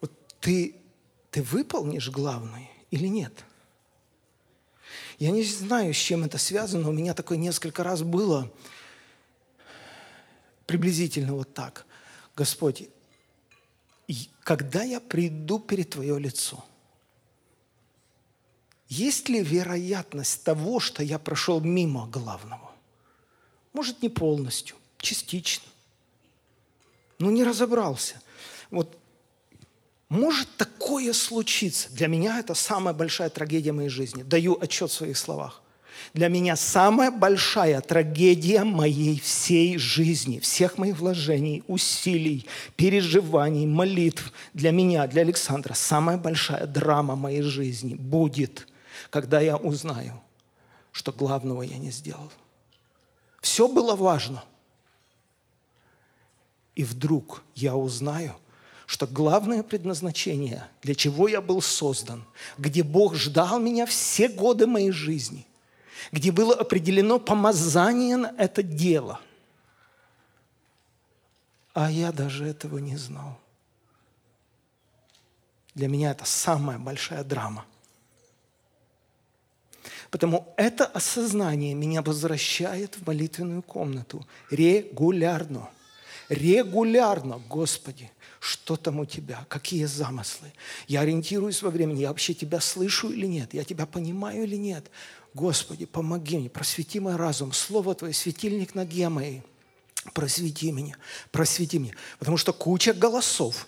[0.01, 0.75] вот ты,
[1.29, 3.45] ты выполнишь главное или нет?
[5.19, 6.89] Я не знаю, с чем это связано.
[6.89, 8.51] У меня такое несколько раз было
[10.65, 11.85] приблизительно вот так.
[12.39, 12.87] Господь,
[14.45, 16.63] когда я приду перед Твое лицо,
[18.87, 22.71] есть ли вероятность того, что я прошел мимо главного?
[23.73, 25.67] Может, не полностью, частично.
[27.19, 28.21] Но не разобрался.
[28.71, 28.97] Вот
[30.07, 31.91] может такое случиться.
[31.91, 34.23] Для меня это самая большая трагедия моей жизни.
[34.23, 35.61] Даю отчет в своих словах.
[36.13, 44.71] Для меня самая большая трагедия моей всей жизни, всех моих вложений, усилий, переживаний, молитв для
[44.71, 48.67] меня, для Александра, самая большая драма моей жизни будет,
[49.09, 50.21] когда я узнаю,
[50.91, 52.31] что главного я не сделал.
[53.41, 54.43] Все было важно.
[56.75, 58.35] И вдруг я узнаю,
[58.85, 62.25] что главное предназначение, для чего я был создан,
[62.57, 65.45] где Бог ждал меня все годы моей жизни,
[66.11, 69.19] где было определено помазание на это дело.
[71.73, 73.39] А я даже этого не знал.
[75.75, 77.65] Для меня это самая большая драма.
[80.11, 85.69] Потому это осознание меня возвращает в молитвенную комнату регулярно.
[86.29, 90.53] Регулярно, Господи, что там у тебя, какие замыслы.
[90.87, 94.89] Я ориентируюсь во времени, я вообще тебя слышу или нет, я тебя понимаю или нет.
[95.33, 99.43] Господи, помоги мне, просвети мой разум, Слово Твое, светильник ноге моей.
[100.13, 100.95] Просвети меня,
[101.31, 101.93] просвети меня.
[102.17, 103.67] Потому что куча голосов.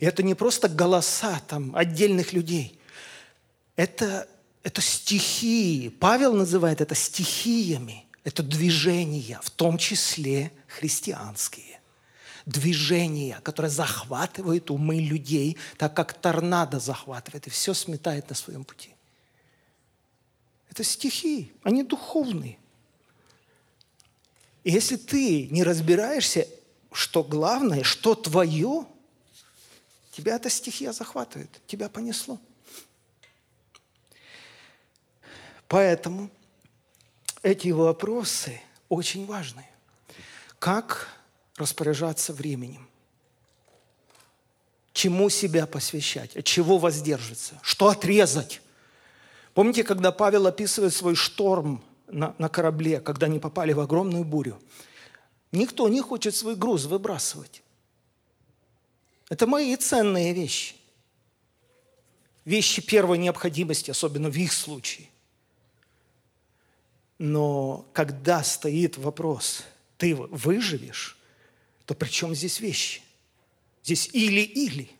[0.00, 2.78] И это не просто голоса там, отдельных людей.
[3.76, 4.28] Это,
[4.62, 5.88] это стихии.
[5.88, 8.04] Павел называет это стихиями.
[8.24, 11.80] Это движения, в том числе христианские.
[12.46, 18.91] Движения, которые захватывают умы людей, так как торнадо захватывает и все сметает на своем пути.
[20.72, 22.58] Это стихи, они духовные.
[24.64, 26.48] И если ты не разбираешься,
[26.90, 28.86] что главное, что твое,
[30.12, 32.40] тебя эта стихия захватывает, тебя понесло.
[35.68, 36.30] Поэтому
[37.42, 38.58] эти вопросы
[38.88, 39.68] очень важны.
[40.58, 41.06] Как
[41.56, 42.88] распоряжаться временем?
[44.94, 46.34] Чему себя посвящать?
[46.34, 47.60] От чего воздерживаться?
[47.60, 48.61] Что отрезать?
[49.54, 54.58] Помните, когда Павел описывает свой шторм на, на корабле, когда они попали в огромную бурю?
[55.50, 57.62] Никто не хочет свой груз выбрасывать.
[59.28, 60.76] Это мои ценные вещи.
[62.44, 65.08] Вещи первой необходимости, особенно в их случае.
[67.18, 69.62] Но когда стоит вопрос,
[69.96, 71.16] ты выживешь,
[71.84, 73.02] то при чем здесь вещи?
[73.84, 74.90] Здесь или-или.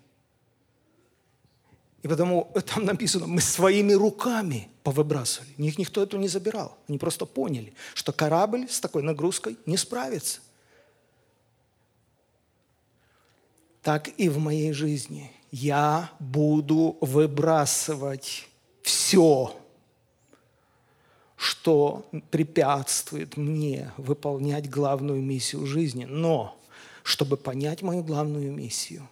[2.03, 5.51] И потому там написано, мы своими руками повыбрасывали.
[5.57, 6.77] Них никто этого не забирал.
[6.89, 10.41] Они просто поняли, что корабль с такой нагрузкой не справится.
[13.83, 15.33] Так и в моей жизни.
[15.51, 18.49] Я буду выбрасывать
[18.83, 19.55] все,
[21.37, 26.05] что препятствует мне выполнять главную миссию жизни.
[26.05, 26.59] Но,
[27.03, 29.09] чтобы понять мою главную миссию,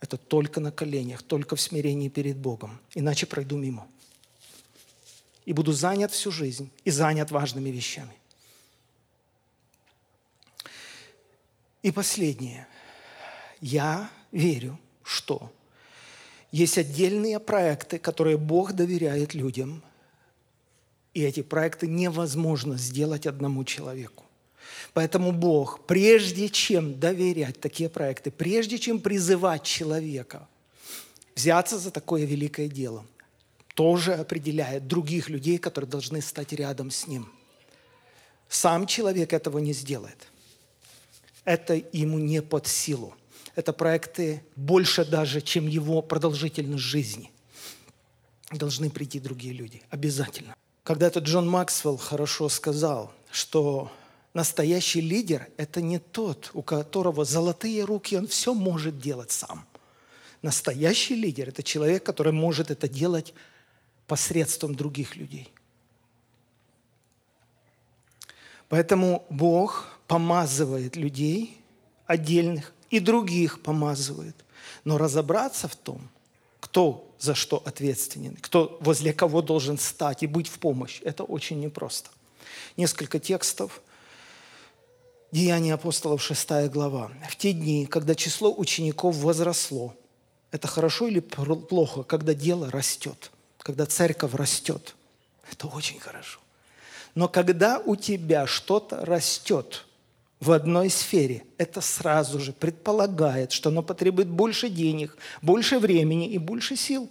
[0.00, 2.80] это только на коленях, только в смирении перед Богом.
[2.94, 3.86] Иначе пройду мимо.
[5.44, 8.14] И буду занят всю жизнь, и занят важными вещами.
[11.82, 12.66] И последнее.
[13.60, 15.52] Я верю, что
[16.52, 19.82] есть отдельные проекты, которые Бог доверяет людям–
[21.14, 24.24] и эти проекты невозможно сделать одному человеку.
[24.92, 30.48] Поэтому Бог, прежде чем доверять такие проекты, прежде чем призывать человека
[31.34, 33.06] взяться за такое великое дело,
[33.74, 37.30] тоже определяет других людей, которые должны стать рядом с ним.
[38.48, 40.28] Сам человек этого не сделает.
[41.44, 43.14] Это ему не под силу.
[43.54, 47.30] Это проекты больше даже, чем его продолжительность жизни.
[48.50, 49.82] Должны прийти другие люди.
[49.90, 50.54] Обязательно.
[50.82, 53.92] Когда-то Джон Максвелл хорошо сказал, что
[54.34, 59.66] настоящий лидер– это не тот, у которого золотые руки, он все может делать сам.
[60.42, 63.34] Настоящий лидер– это человек, который может это делать
[64.06, 65.52] посредством других людей.
[68.68, 71.60] Поэтому Бог помазывает людей
[72.06, 74.36] отдельных и других помазывает.
[74.84, 76.08] Но разобраться в том,
[76.60, 81.00] кто за что ответственен, кто возле кого должен стать и быть в помощь.
[81.02, 82.10] Это очень непросто.
[82.76, 83.82] Несколько текстов.
[85.32, 87.10] Деяния апостолов, 6 глава.
[87.28, 89.94] В те дни, когда число учеников возросло,
[90.50, 94.96] это хорошо или плохо, когда дело растет, когда церковь растет?
[95.50, 96.40] Это очень хорошо.
[97.14, 99.86] Но когда у тебя что-то растет–
[100.40, 106.38] в одной сфере, это сразу же предполагает, что оно потребует больше денег, больше времени и
[106.38, 107.08] больше сил.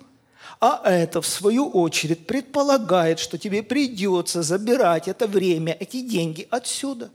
[0.60, 7.12] А это, в свою очередь, предполагает, что тебе придется забирать это время, эти деньги отсюда.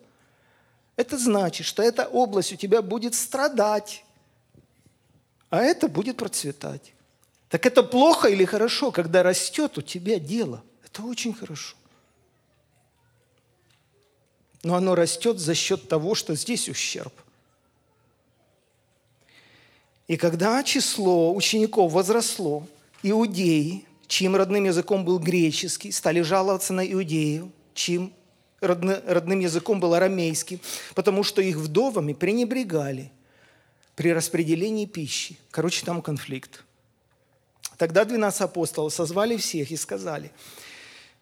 [0.97, 4.05] Это значит, что эта область у тебя будет страдать,
[5.51, 6.93] а это будет процветать.
[7.49, 10.63] Так это плохо или хорошо, когда растет у тебя дело?
[10.85, 11.77] Это очень хорошо
[14.65, 17.13] но оно растет за счет того, что здесь ущерб.
[20.09, 22.67] И когда число учеников возросло,
[23.03, 28.13] иудеи, чьим родным языком был греческий, стали жаловаться на иудеев, чьим
[28.65, 30.61] родным языком был арамейский,
[30.95, 33.11] потому что их вдовами пренебрегали
[33.95, 35.39] при распределении пищи.
[35.51, 36.65] Короче, там конфликт.
[37.77, 40.31] Тогда 12 апостолов созвали всех и сказали,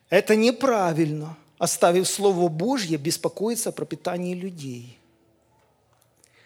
[0.08, 4.98] это неправильно– оставив Слово Божье, беспокоиться о пропитании людей.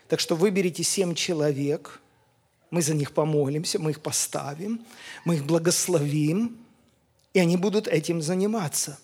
[0.08, 2.02] Так что выберите семь человек,
[2.70, 4.84] мы за них помолимся, мы их поставим,
[5.24, 6.58] мы их благословим,
[7.32, 8.98] и они будут этим заниматься.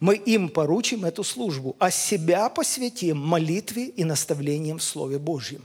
[0.00, 5.64] Мы им поручим эту службу, а себя посвятим молитве и наставлениям в Слове Божьем.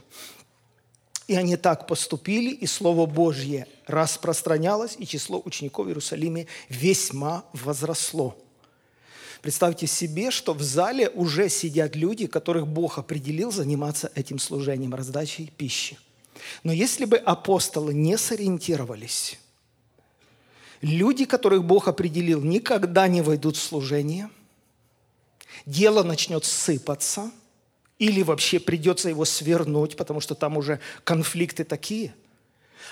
[1.28, 8.36] И они так поступили, и Слово Божье распространялось, и число учеников в Иерусалиме весьма возросло.
[9.40, 15.52] Представьте себе, что в зале уже сидят люди, которых Бог определил заниматься этим служением, раздачей
[15.56, 15.98] пищи.
[16.62, 19.38] Но если бы апостолы не сориентировались,
[20.82, 24.28] люди, которых Бог определил, никогда не войдут в служение,
[25.64, 27.30] дело начнет сыпаться,
[27.98, 32.12] или вообще придется его свернуть, потому что там уже конфликты такие.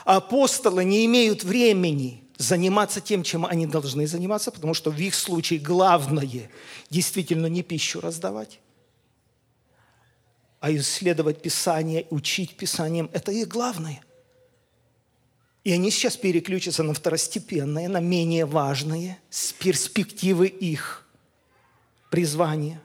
[0.04, 5.58] Апостолы не имеют времени заниматься тем, чем они должны заниматься, потому что в их случае
[5.58, 6.48] главное
[6.90, 8.60] действительно не пищу раздавать,
[10.60, 14.02] а исследовать Писание, учить Писанием– это их главное.
[15.62, 21.06] И они сейчас переключатся на второстепенное, на менее важные, с перспективы их
[22.08, 22.80] призвания.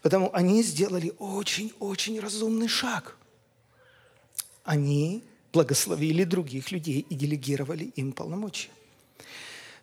[0.00, 3.16] Потому они сделали очень-очень разумный шаг.
[4.62, 8.70] Они благословили других людей и делегировали им полномочия.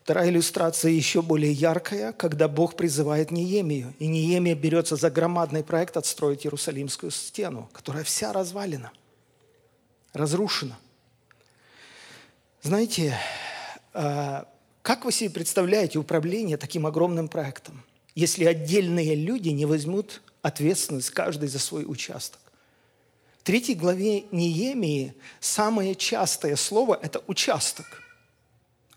[0.04, 3.94] Вторая иллюстрация еще более яркая, когда Бог призывает Неемию.
[4.00, 8.92] И Неемия берется за громадный проект отстроить Иерусалимскую стену, которая вся развалена,
[10.14, 10.78] разрушена.
[12.62, 13.18] Знаете,
[13.94, 14.48] а,
[14.84, 17.84] как вы себе представляете управление таким огромным проектом,
[18.14, 22.40] если отдельные люди не возьмут ответственность каждый за свой участок?
[23.40, 28.04] В третьей главе Неемии самое частое слово– это участок.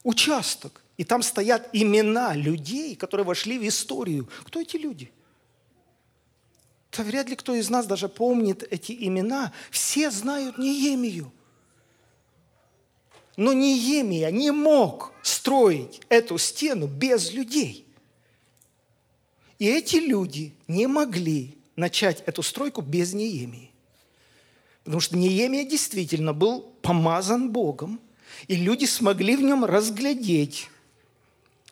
[0.02, 0.82] Участок.
[0.98, 4.28] И там стоят имена людей, которые вошли в историю.
[4.44, 5.10] Кто эти люди?
[6.92, 9.52] Да вряд ли кто из нас даже помнит эти имена.
[9.70, 11.32] Все знают Неемию.
[13.36, 17.86] Но Неемия не мог строить эту стену без людей.
[19.58, 23.70] И эти люди не могли начать эту стройку без Неемии.
[24.84, 28.00] Потому что Неемия действительно был помазан Богом,
[28.48, 30.68] и люди смогли в нем разглядеть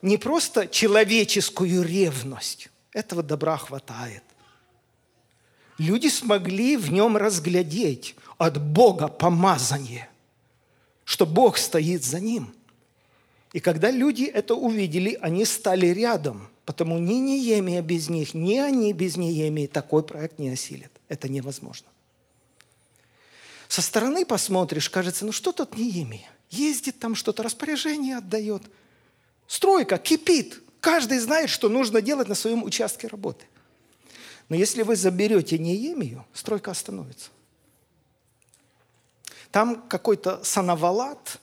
[0.00, 4.24] не просто человеческую ревность, этого добра хватает.
[5.78, 10.08] Люди смогли в нем разглядеть от Бога помазание,
[11.04, 12.54] что Бог стоит за ним.
[13.52, 18.92] И когда люди это увидели, они стали рядом, потому ни Неемия без них, ни они
[18.92, 20.90] без Неемии такой проект не осилят.
[21.08, 21.88] Это невозможно.
[23.68, 26.28] Со стороны посмотришь, кажется, ну что тут Неемия?
[26.50, 28.62] Ездит там что-то, распоряжение отдает.
[29.46, 30.62] Стройка кипит.
[30.80, 33.46] Каждый знает, что нужно делать на своем участке работы.
[34.48, 37.30] Но если вы заберете Неемию, стройка остановится.
[39.52, 41.38] Там какой-то Санавалат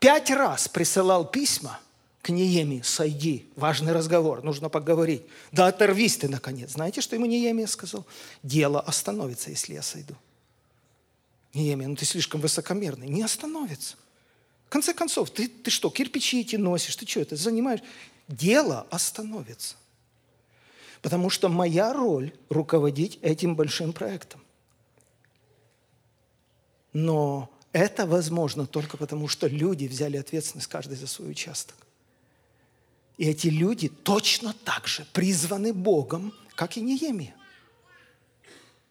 [0.00, 1.78] пять раз присылал письма
[2.22, 5.22] к Неемии, сойди, важный разговор, нужно поговорить.
[5.52, 6.72] Да оторвись ты, наконец.
[6.72, 8.04] Знаете, что ему Неемия сказал?
[8.42, 10.14] Дело остановится, если я сойду.
[11.54, 13.08] Неемия, ну ты слишком высокомерный.
[13.08, 13.96] Не остановится.
[14.66, 16.96] В конце концов, ты, ты что, кирпичи эти носишь?
[16.96, 17.80] Ты что, это занимаешь?
[18.28, 19.76] Дело остановится.
[21.00, 24.42] Потому что моя роль– руководить этим большим проектом.
[26.92, 31.76] Но это возможно только потому, что люди взяли ответственность каждый за свой участок.
[33.16, 37.34] И эти люди точно так же призваны Богом, как и Неемия.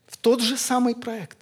[0.08, 1.38] В тот же самый проект.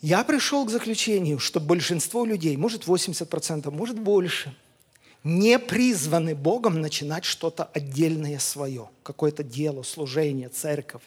[0.00, 4.54] Я пришел к заключению, что большинство людей, может 80%, может больше,
[5.22, 11.02] не призваны Богом начинать что-то отдельное свое, какое-то дело, служение, церковь.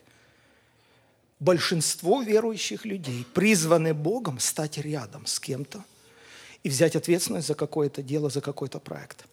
[1.39, 5.83] Большинство верующих людей призваны Богом стать рядом с кем-то
[6.63, 9.25] и взять ответственность за какое-то дело, за какой-то проект.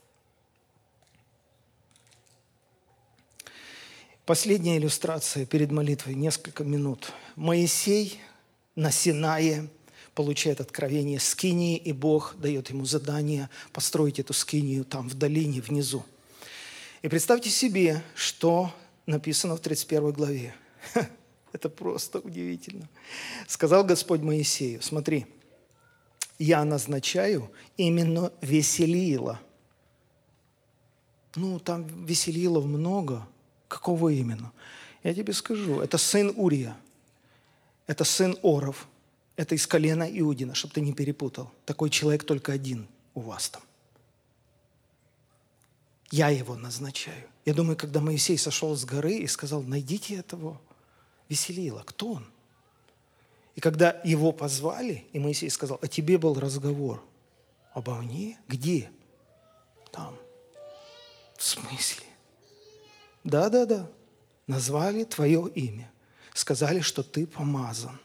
[4.26, 7.12] Последняя иллюстрация перед молитвой, несколько минут.
[7.36, 8.20] Моисей
[8.74, 9.68] на Синае
[10.14, 16.04] получает откровение скинии, и Бог дает ему задание построить эту скинию там в долине внизу.
[17.02, 18.72] И представьте себе, что
[19.06, 20.54] написано в 31 главе.
[21.56, 22.88] Это просто удивительно.
[23.46, 25.26] Сказал Господь Моисею, смотри,
[26.38, 29.40] я назначаю именно Веселиила.
[31.36, 33.26] Ну, там Веселилов много.
[33.68, 34.52] Какого именно?
[35.02, 35.80] Я тебе скажу.
[35.80, 36.76] Это сын Урия–
[37.86, 38.88] это сын Оров,
[39.36, 41.50] это из колена Иудина, чтобы ты не перепутал.
[41.66, 43.62] Такой человек только один у вас там.
[46.10, 47.28] Я его назначаю.
[47.44, 50.60] Я думаю, когда Моисей сошел с горы и сказал, найдите этого
[51.28, 52.26] веселила, кто он?
[53.54, 57.02] И когда его позвали, и Моисей сказал, о тебе был разговор.
[57.72, 58.38] Обо мне?
[58.48, 58.90] Где?
[59.92, 60.16] Там.
[61.36, 62.06] В смысле?
[63.22, 63.88] Да-да-да.
[64.46, 65.90] Назвали твое имя
[66.34, 67.98] сказали, что ты помазан.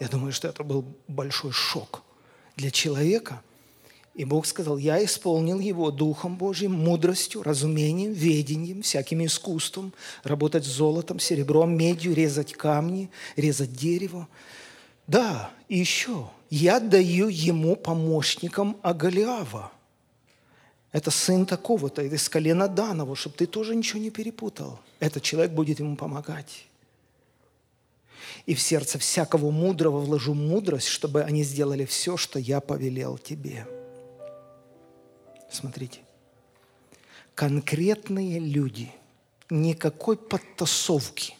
[0.00, 2.02] Я думаю, что это был большой шок
[2.56, 3.42] для человека.
[4.20, 9.94] И Бог сказал, я исполнил его Духом Божьим, мудростью, разумением, ведением, всяким искусством,
[10.24, 14.28] работать с золотом, серебром, медью, резать камни, резать дерево.
[15.06, 19.72] Да, и еще, я даю ему помощникам Агалиава–
[20.92, 24.80] это сын такого-то, из колена Данова, чтобы ты тоже ничего не перепутал.
[24.98, 26.66] Этот человек будет ему помогать.
[28.44, 33.66] И в сердце всякого мудрого вложу мудрость, чтобы они сделали все, что я повелел тебе.
[35.50, 36.00] Смотрите.
[37.34, 38.92] конкретные люди,
[39.48, 41.36] никакой подтасовки,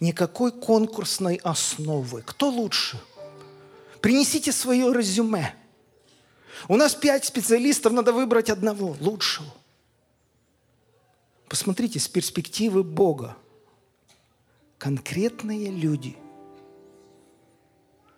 [0.00, 2.22] никакой конкурсной основы.
[2.22, 2.98] Кто лучше?
[4.00, 5.54] Принесите свое резюме.
[6.68, 9.52] У нас пять специалистов, надо выбрать одного, лучшего.
[11.48, 13.36] Посмотрите с перспективы Бога.
[14.78, 16.16] Конкретные люди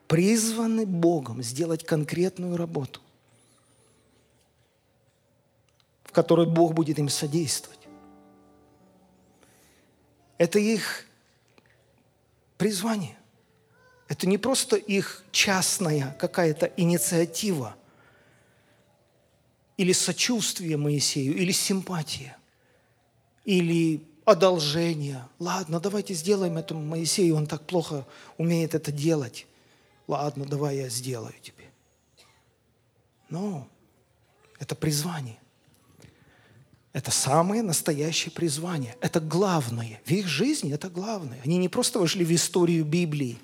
[0.07, 3.01] призваны Богом сделать конкретную работу–
[6.13, 7.79] в которой Бог будет им содействовать.
[10.37, 11.07] Это их
[12.59, 13.17] призвание.
[14.09, 17.75] Это не просто их частная какая-то инициатива
[19.79, 22.37] или сочувствие Моисею, или симпатия,
[23.47, 25.27] или одолжение.
[25.39, 28.07] Ладно, давайте сделаем это Моисею, он так плохо
[28.37, 29.47] умеет это делать.
[30.07, 31.71] Ладно, давай я сделаю тебе.
[33.31, 33.67] Но
[34.59, 35.42] это призвание.
[36.93, 38.97] Это самое настоящее призвание.
[39.01, 40.01] Это главное.
[40.05, 41.41] В их жизни это главное.
[41.45, 43.39] Они не просто вошли в историю Библии.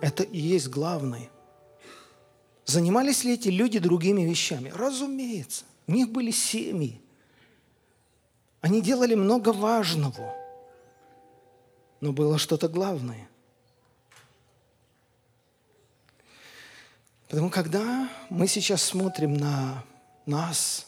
[0.00, 1.28] Это и есть главное.
[2.64, 4.72] Занимались ли эти люди другими вещами?
[4.74, 5.64] Разумеется.
[5.88, 7.00] У них были семьи.
[8.60, 10.32] Они делали много важного.
[12.00, 13.28] Но было что-то главное.
[17.32, 19.82] Потому когда мы сейчас смотрим на
[20.26, 20.86] нас,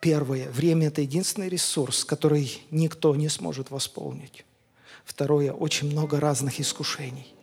[0.00, 4.44] первое, время– это единственный ресурс, который никто не сможет восполнить.
[5.06, 7.34] Второе, очень много разных искушений.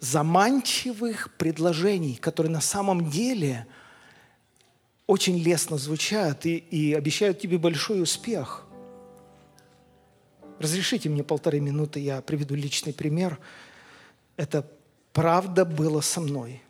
[0.00, 3.66] Заманчивых предложений, которые на самом деле
[5.06, 8.66] очень лестно звучат и, и обещают тебе большой успех.
[10.58, 13.38] Разрешите мне полторы минуты, я приведу личный пример.
[14.38, 14.66] Это
[15.18, 16.62] правда было со мной.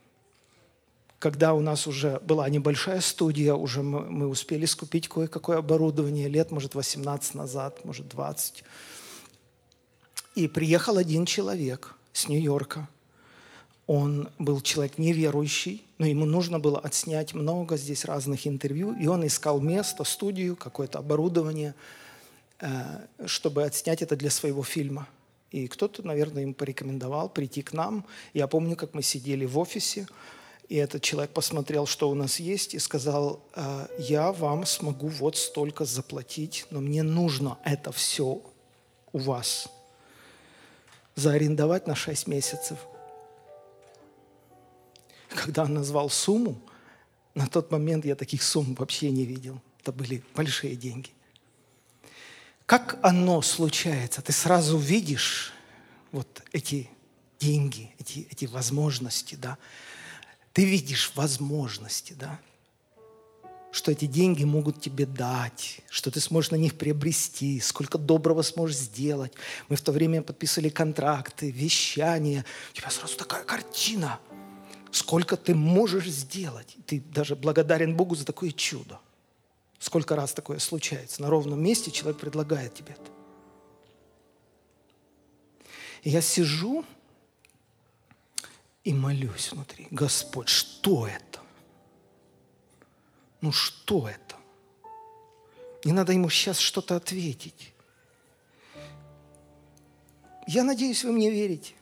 [1.19, 6.51] Когда у нас уже была небольшая студия, уже мы, мы успели скупить кое-какое оборудование, лет,
[6.51, 8.65] может, 18 назад, может, 20.
[10.37, 12.89] И приехал один человек с Нью-Йорка.
[13.87, 19.27] Он был человек неверующий, но ему нужно было отснять много здесь разных интервью, и он
[19.27, 21.75] искал место, студию, какое-то оборудование,
[22.61, 25.07] э, чтобы отснять это для своего фильма–
[25.51, 28.05] и кто-то, наверное, им порекомендовал прийти к нам.
[28.35, 30.07] Я помню, как мы сидели в офисе,
[30.69, 35.37] и этот человек посмотрел, что у нас есть, и сказал, «Э, я вам смогу вот
[35.37, 38.43] столько заплатить, но мне нужно это все
[39.13, 39.69] у вас
[41.19, 42.79] заарендовать на 6 месяцев.
[45.31, 46.61] Когда он назвал сумму,
[47.35, 49.61] на тот момент я таких сумм вообще не видел.
[49.81, 51.11] Это были большие деньги.
[52.69, 54.21] Как оно случается?
[54.21, 55.55] Ты сразу видишь
[56.13, 56.91] вот эти
[57.41, 59.57] деньги, эти, эти возможности, да?
[60.53, 62.39] Ты видишь возможности, да?
[63.73, 68.77] Что эти деньги могут тебе дать, что ты сможешь на них приобрести, сколько доброго сможешь
[68.77, 69.33] сделать.
[69.71, 72.45] Мы в то время подписывали контракты, вещания.
[72.73, 74.21] У тебя сразу такая картина,
[74.91, 76.77] сколько ты можешь сделать.
[76.85, 79.01] Ты даже благодарен Богу за такое чудо.
[79.79, 81.23] Сколько раз такое случается?
[81.23, 83.11] На ровном месте человек предлагает тебе это.
[86.03, 86.85] И я сижу
[88.83, 89.87] и молюсь внутри.
[89.91, 91.41] Господь, что это?
[93.41, 94.37] Ну что это?
[95.85, 97.73] Не надо ему сейчас что-то ответить.
[100.47, 101.75] Я надеюсь, вы мне верите.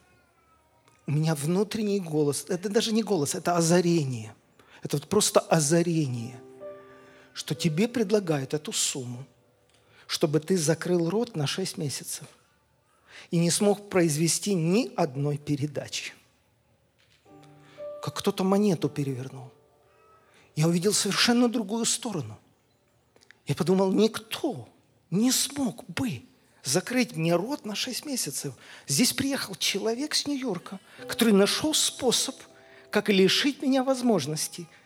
[1.07, 2.45] У меня внутренний голос.
[2.49, 4.35] Это даже не голос, это озарение.
[4.83, 6.43] Это вот просто озарение
[7.37, 9.27] что тебе предлагают эту сумму,
[10.07, 12.27] чтобы ты закрыл рот на 6 месяцев
[13.31, 16.15] и не смог произвести ни одной передачи.
[18.03, 19.53] Как кто-то монету перевернул.
[20.55, 22.39] Я увидел совершенно другую сторону.
[23.47, 24.67] Я подумал, никто
[25.11, 26.23] не смог бы
[26.65, 28.55] закрыть мне рот на 6 месяцев.
[28.87, 32.35] Здесь приехал человек с Нью-Йорка, который нашел способ,
[32.91, 34.67] как лишить меня возможности–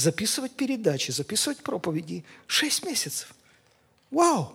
[0.00, 2.24] записывать передачи, записывать проповеди.
[2.46, 3.34] Шесть месяцев.
[4.10, 4.54] Вау!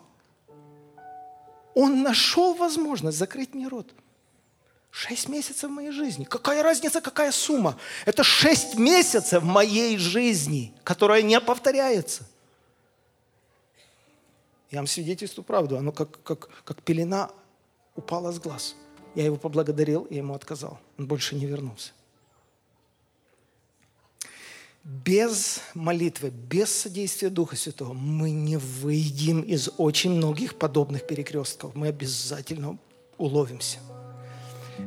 [1.74, 3.94] Он нашел возможность закрыть мне рот.
[4.92, 6.24] Шесть месяцев моей жизни.
[6.24, 7.78] Какая разница, какая сумма?
[8.06, 12.24] Это шесть месяцев моей жизни, которая не повторяется.
[14.72, 15.78] Я вам свидетельствую правду.
[15.78, 17.30] Оно как, как, как пелена
[17.96, 18.76] упала с глаз.
[19.16, 20.80] Я его поблагодарил и ему отказал.
[20.98, 21.92] Он больше не вернулся
[24.86, 31.74] без молитвы, без содействия Духа Святого мы не выйдем из очень многих подобных перекрестков.
[31.74, 32.78] Мы обязательно
[33.18, 33.80] уловимся.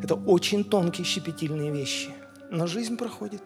[0.01, 2.11] Это очень тонкие щепетильные вещи.
[2.51, 3.43] Но жизнь проходит.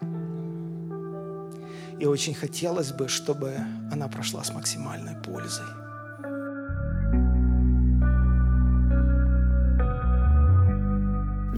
[1.99, 3.57] И очень хотелось бы, чтобы
[3.91, 5.82] она прошла с максимальной пользой.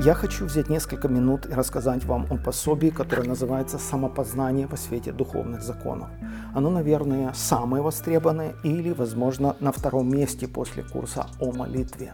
[0.05, 5.11] Я хочу взять несколько минут и рассказать вам о пособии, которое называется «Самопознание во свете
[5.11, 6.09] духовных законов».
[6.53, 12.13] Оно, наверное, самое востребованное или, возможно, на втором месте после курса о молитве.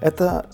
[0.00, 0.46] Это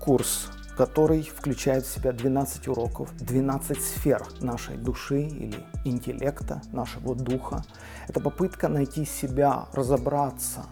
[0.00, 7.62] курс, который включает в себя 12 уроков, 12 сфер нашей души или интеллекта, нашего духа.
[8.08, 10.64] Это попытка найти себя, разобраться,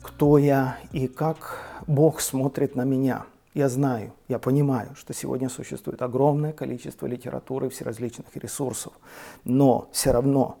[0.00, 1.58] кто я и как
[1.88, 3.24] Бог смотрит на меня–
[3.54, 8.92] я знаю, я понимаю, что сегодня существует огромное количество литературы и всеразличных ресурсов,
[9.44, 10.58] но все равно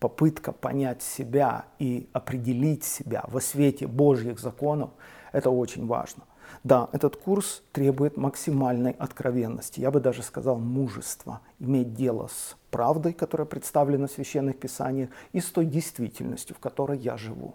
[0.00, 4.90] попытка понять себя и определить себя во свете Божьих законов–
[5.32, 6.24] это очень важно.
[6.64, 13.12] Да, этот курс требует максимальной откровенности, я бы даже сказал мужества, иметь дело с правдой,
[13.12, 17.54] которая представлена в священных писаниях, и с той действительностью, в которой я живу.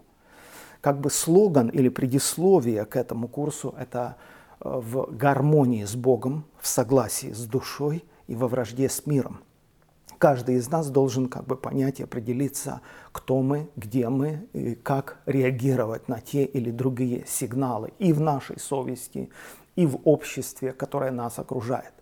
[0.80, 4.16] Как бы слоган или предисловие к этому курсу– это
[4.60, 9.40] в гармонии с Богом, в согласии с душой и во вражде с миром.
[10.18, 12.80] Каждый из нас должен как бы понять и определиться,
[13.12, 18.58] кто мы, где мы и как реагировать на те или другие сигналы и в нашей
[18.58, 19.30] совести,
[19.76, 21.92] и в обществе, которое нас окружает.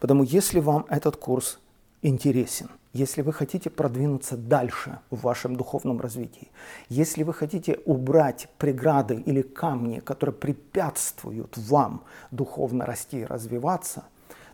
[0.00, 1.60] Потому если вам этот курс
[2.02, 6.48] интересен, если вы хотите продвинуться дальше в вашем духовном развитии,
[6.88, 14.04] если вы хотите убрать преграды или камни, которые препятствуют вам духовно расти и развиваться,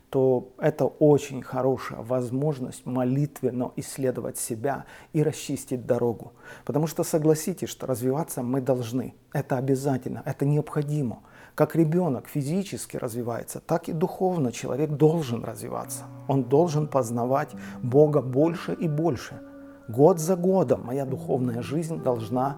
[0.09, 6.33] то это очень хорошая возможность молитвенно исследовать себя и расчистить дорогу.
[6.63, 9.15] Потому что согласитесь, что развиваться мы должны.
[9.33, 11.21] Это обязательно, это необходимо–
[11.55, 16.03] как ребенок физически развивается, так и духовно человек должен развиваться.
[16.27, 17.49] Он должен познавать
[17.81, 19.39] Бога больше и больше.
[19.87, 22.57] Год за годом моя духовная жизнь должна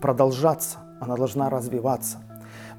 [0.00, 2.18] продолжаться, она должна развиваться.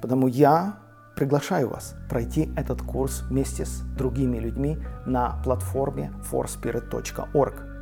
[0.02, 0.78] Потому я
[1.16, 7.73] приглашаю вас пройти этот курс вместе с другими людьми на платформе forspirit.org.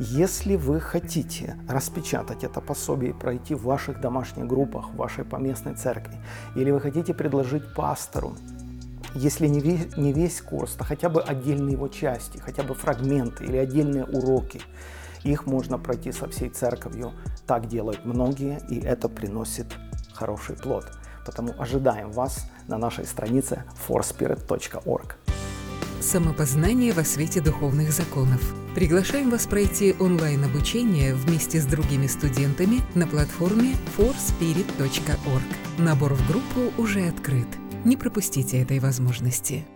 [0.00, 5.74] Если вы хотите распечатать это пособие и пройти в ваших домашних группах, в вашей поместной
[5.74, 6.16] церкви,
[6.54, 8.36] или вы хотите предложить пастору,
[9.16, 13.44] если не весь, не весь курс, то хотя бы отдельные его части, хотя бы фрагменты
[13.44, 14.60] или отдельные уроки,
[15.24, 17.12] их можно пройти со всей церковью.
[17.44, 19.66] Так делают многие, и это приносит
[20.12, 20.86] хороший плод.
[21.26, 25.16] Потому ожидаем вас на нашей странице forspirit.org.
[26.00, 28.40] Самопознание во свете духовных законов.
[28.74, 35.42] Приглашаем вас пройти онлайн-обучение вместе с другими студентами на платформе forspirit.org.
[35.78, 37.48] Набор в группу уже открыт.
[37.84, 39.66] Не пропустите этой возможности.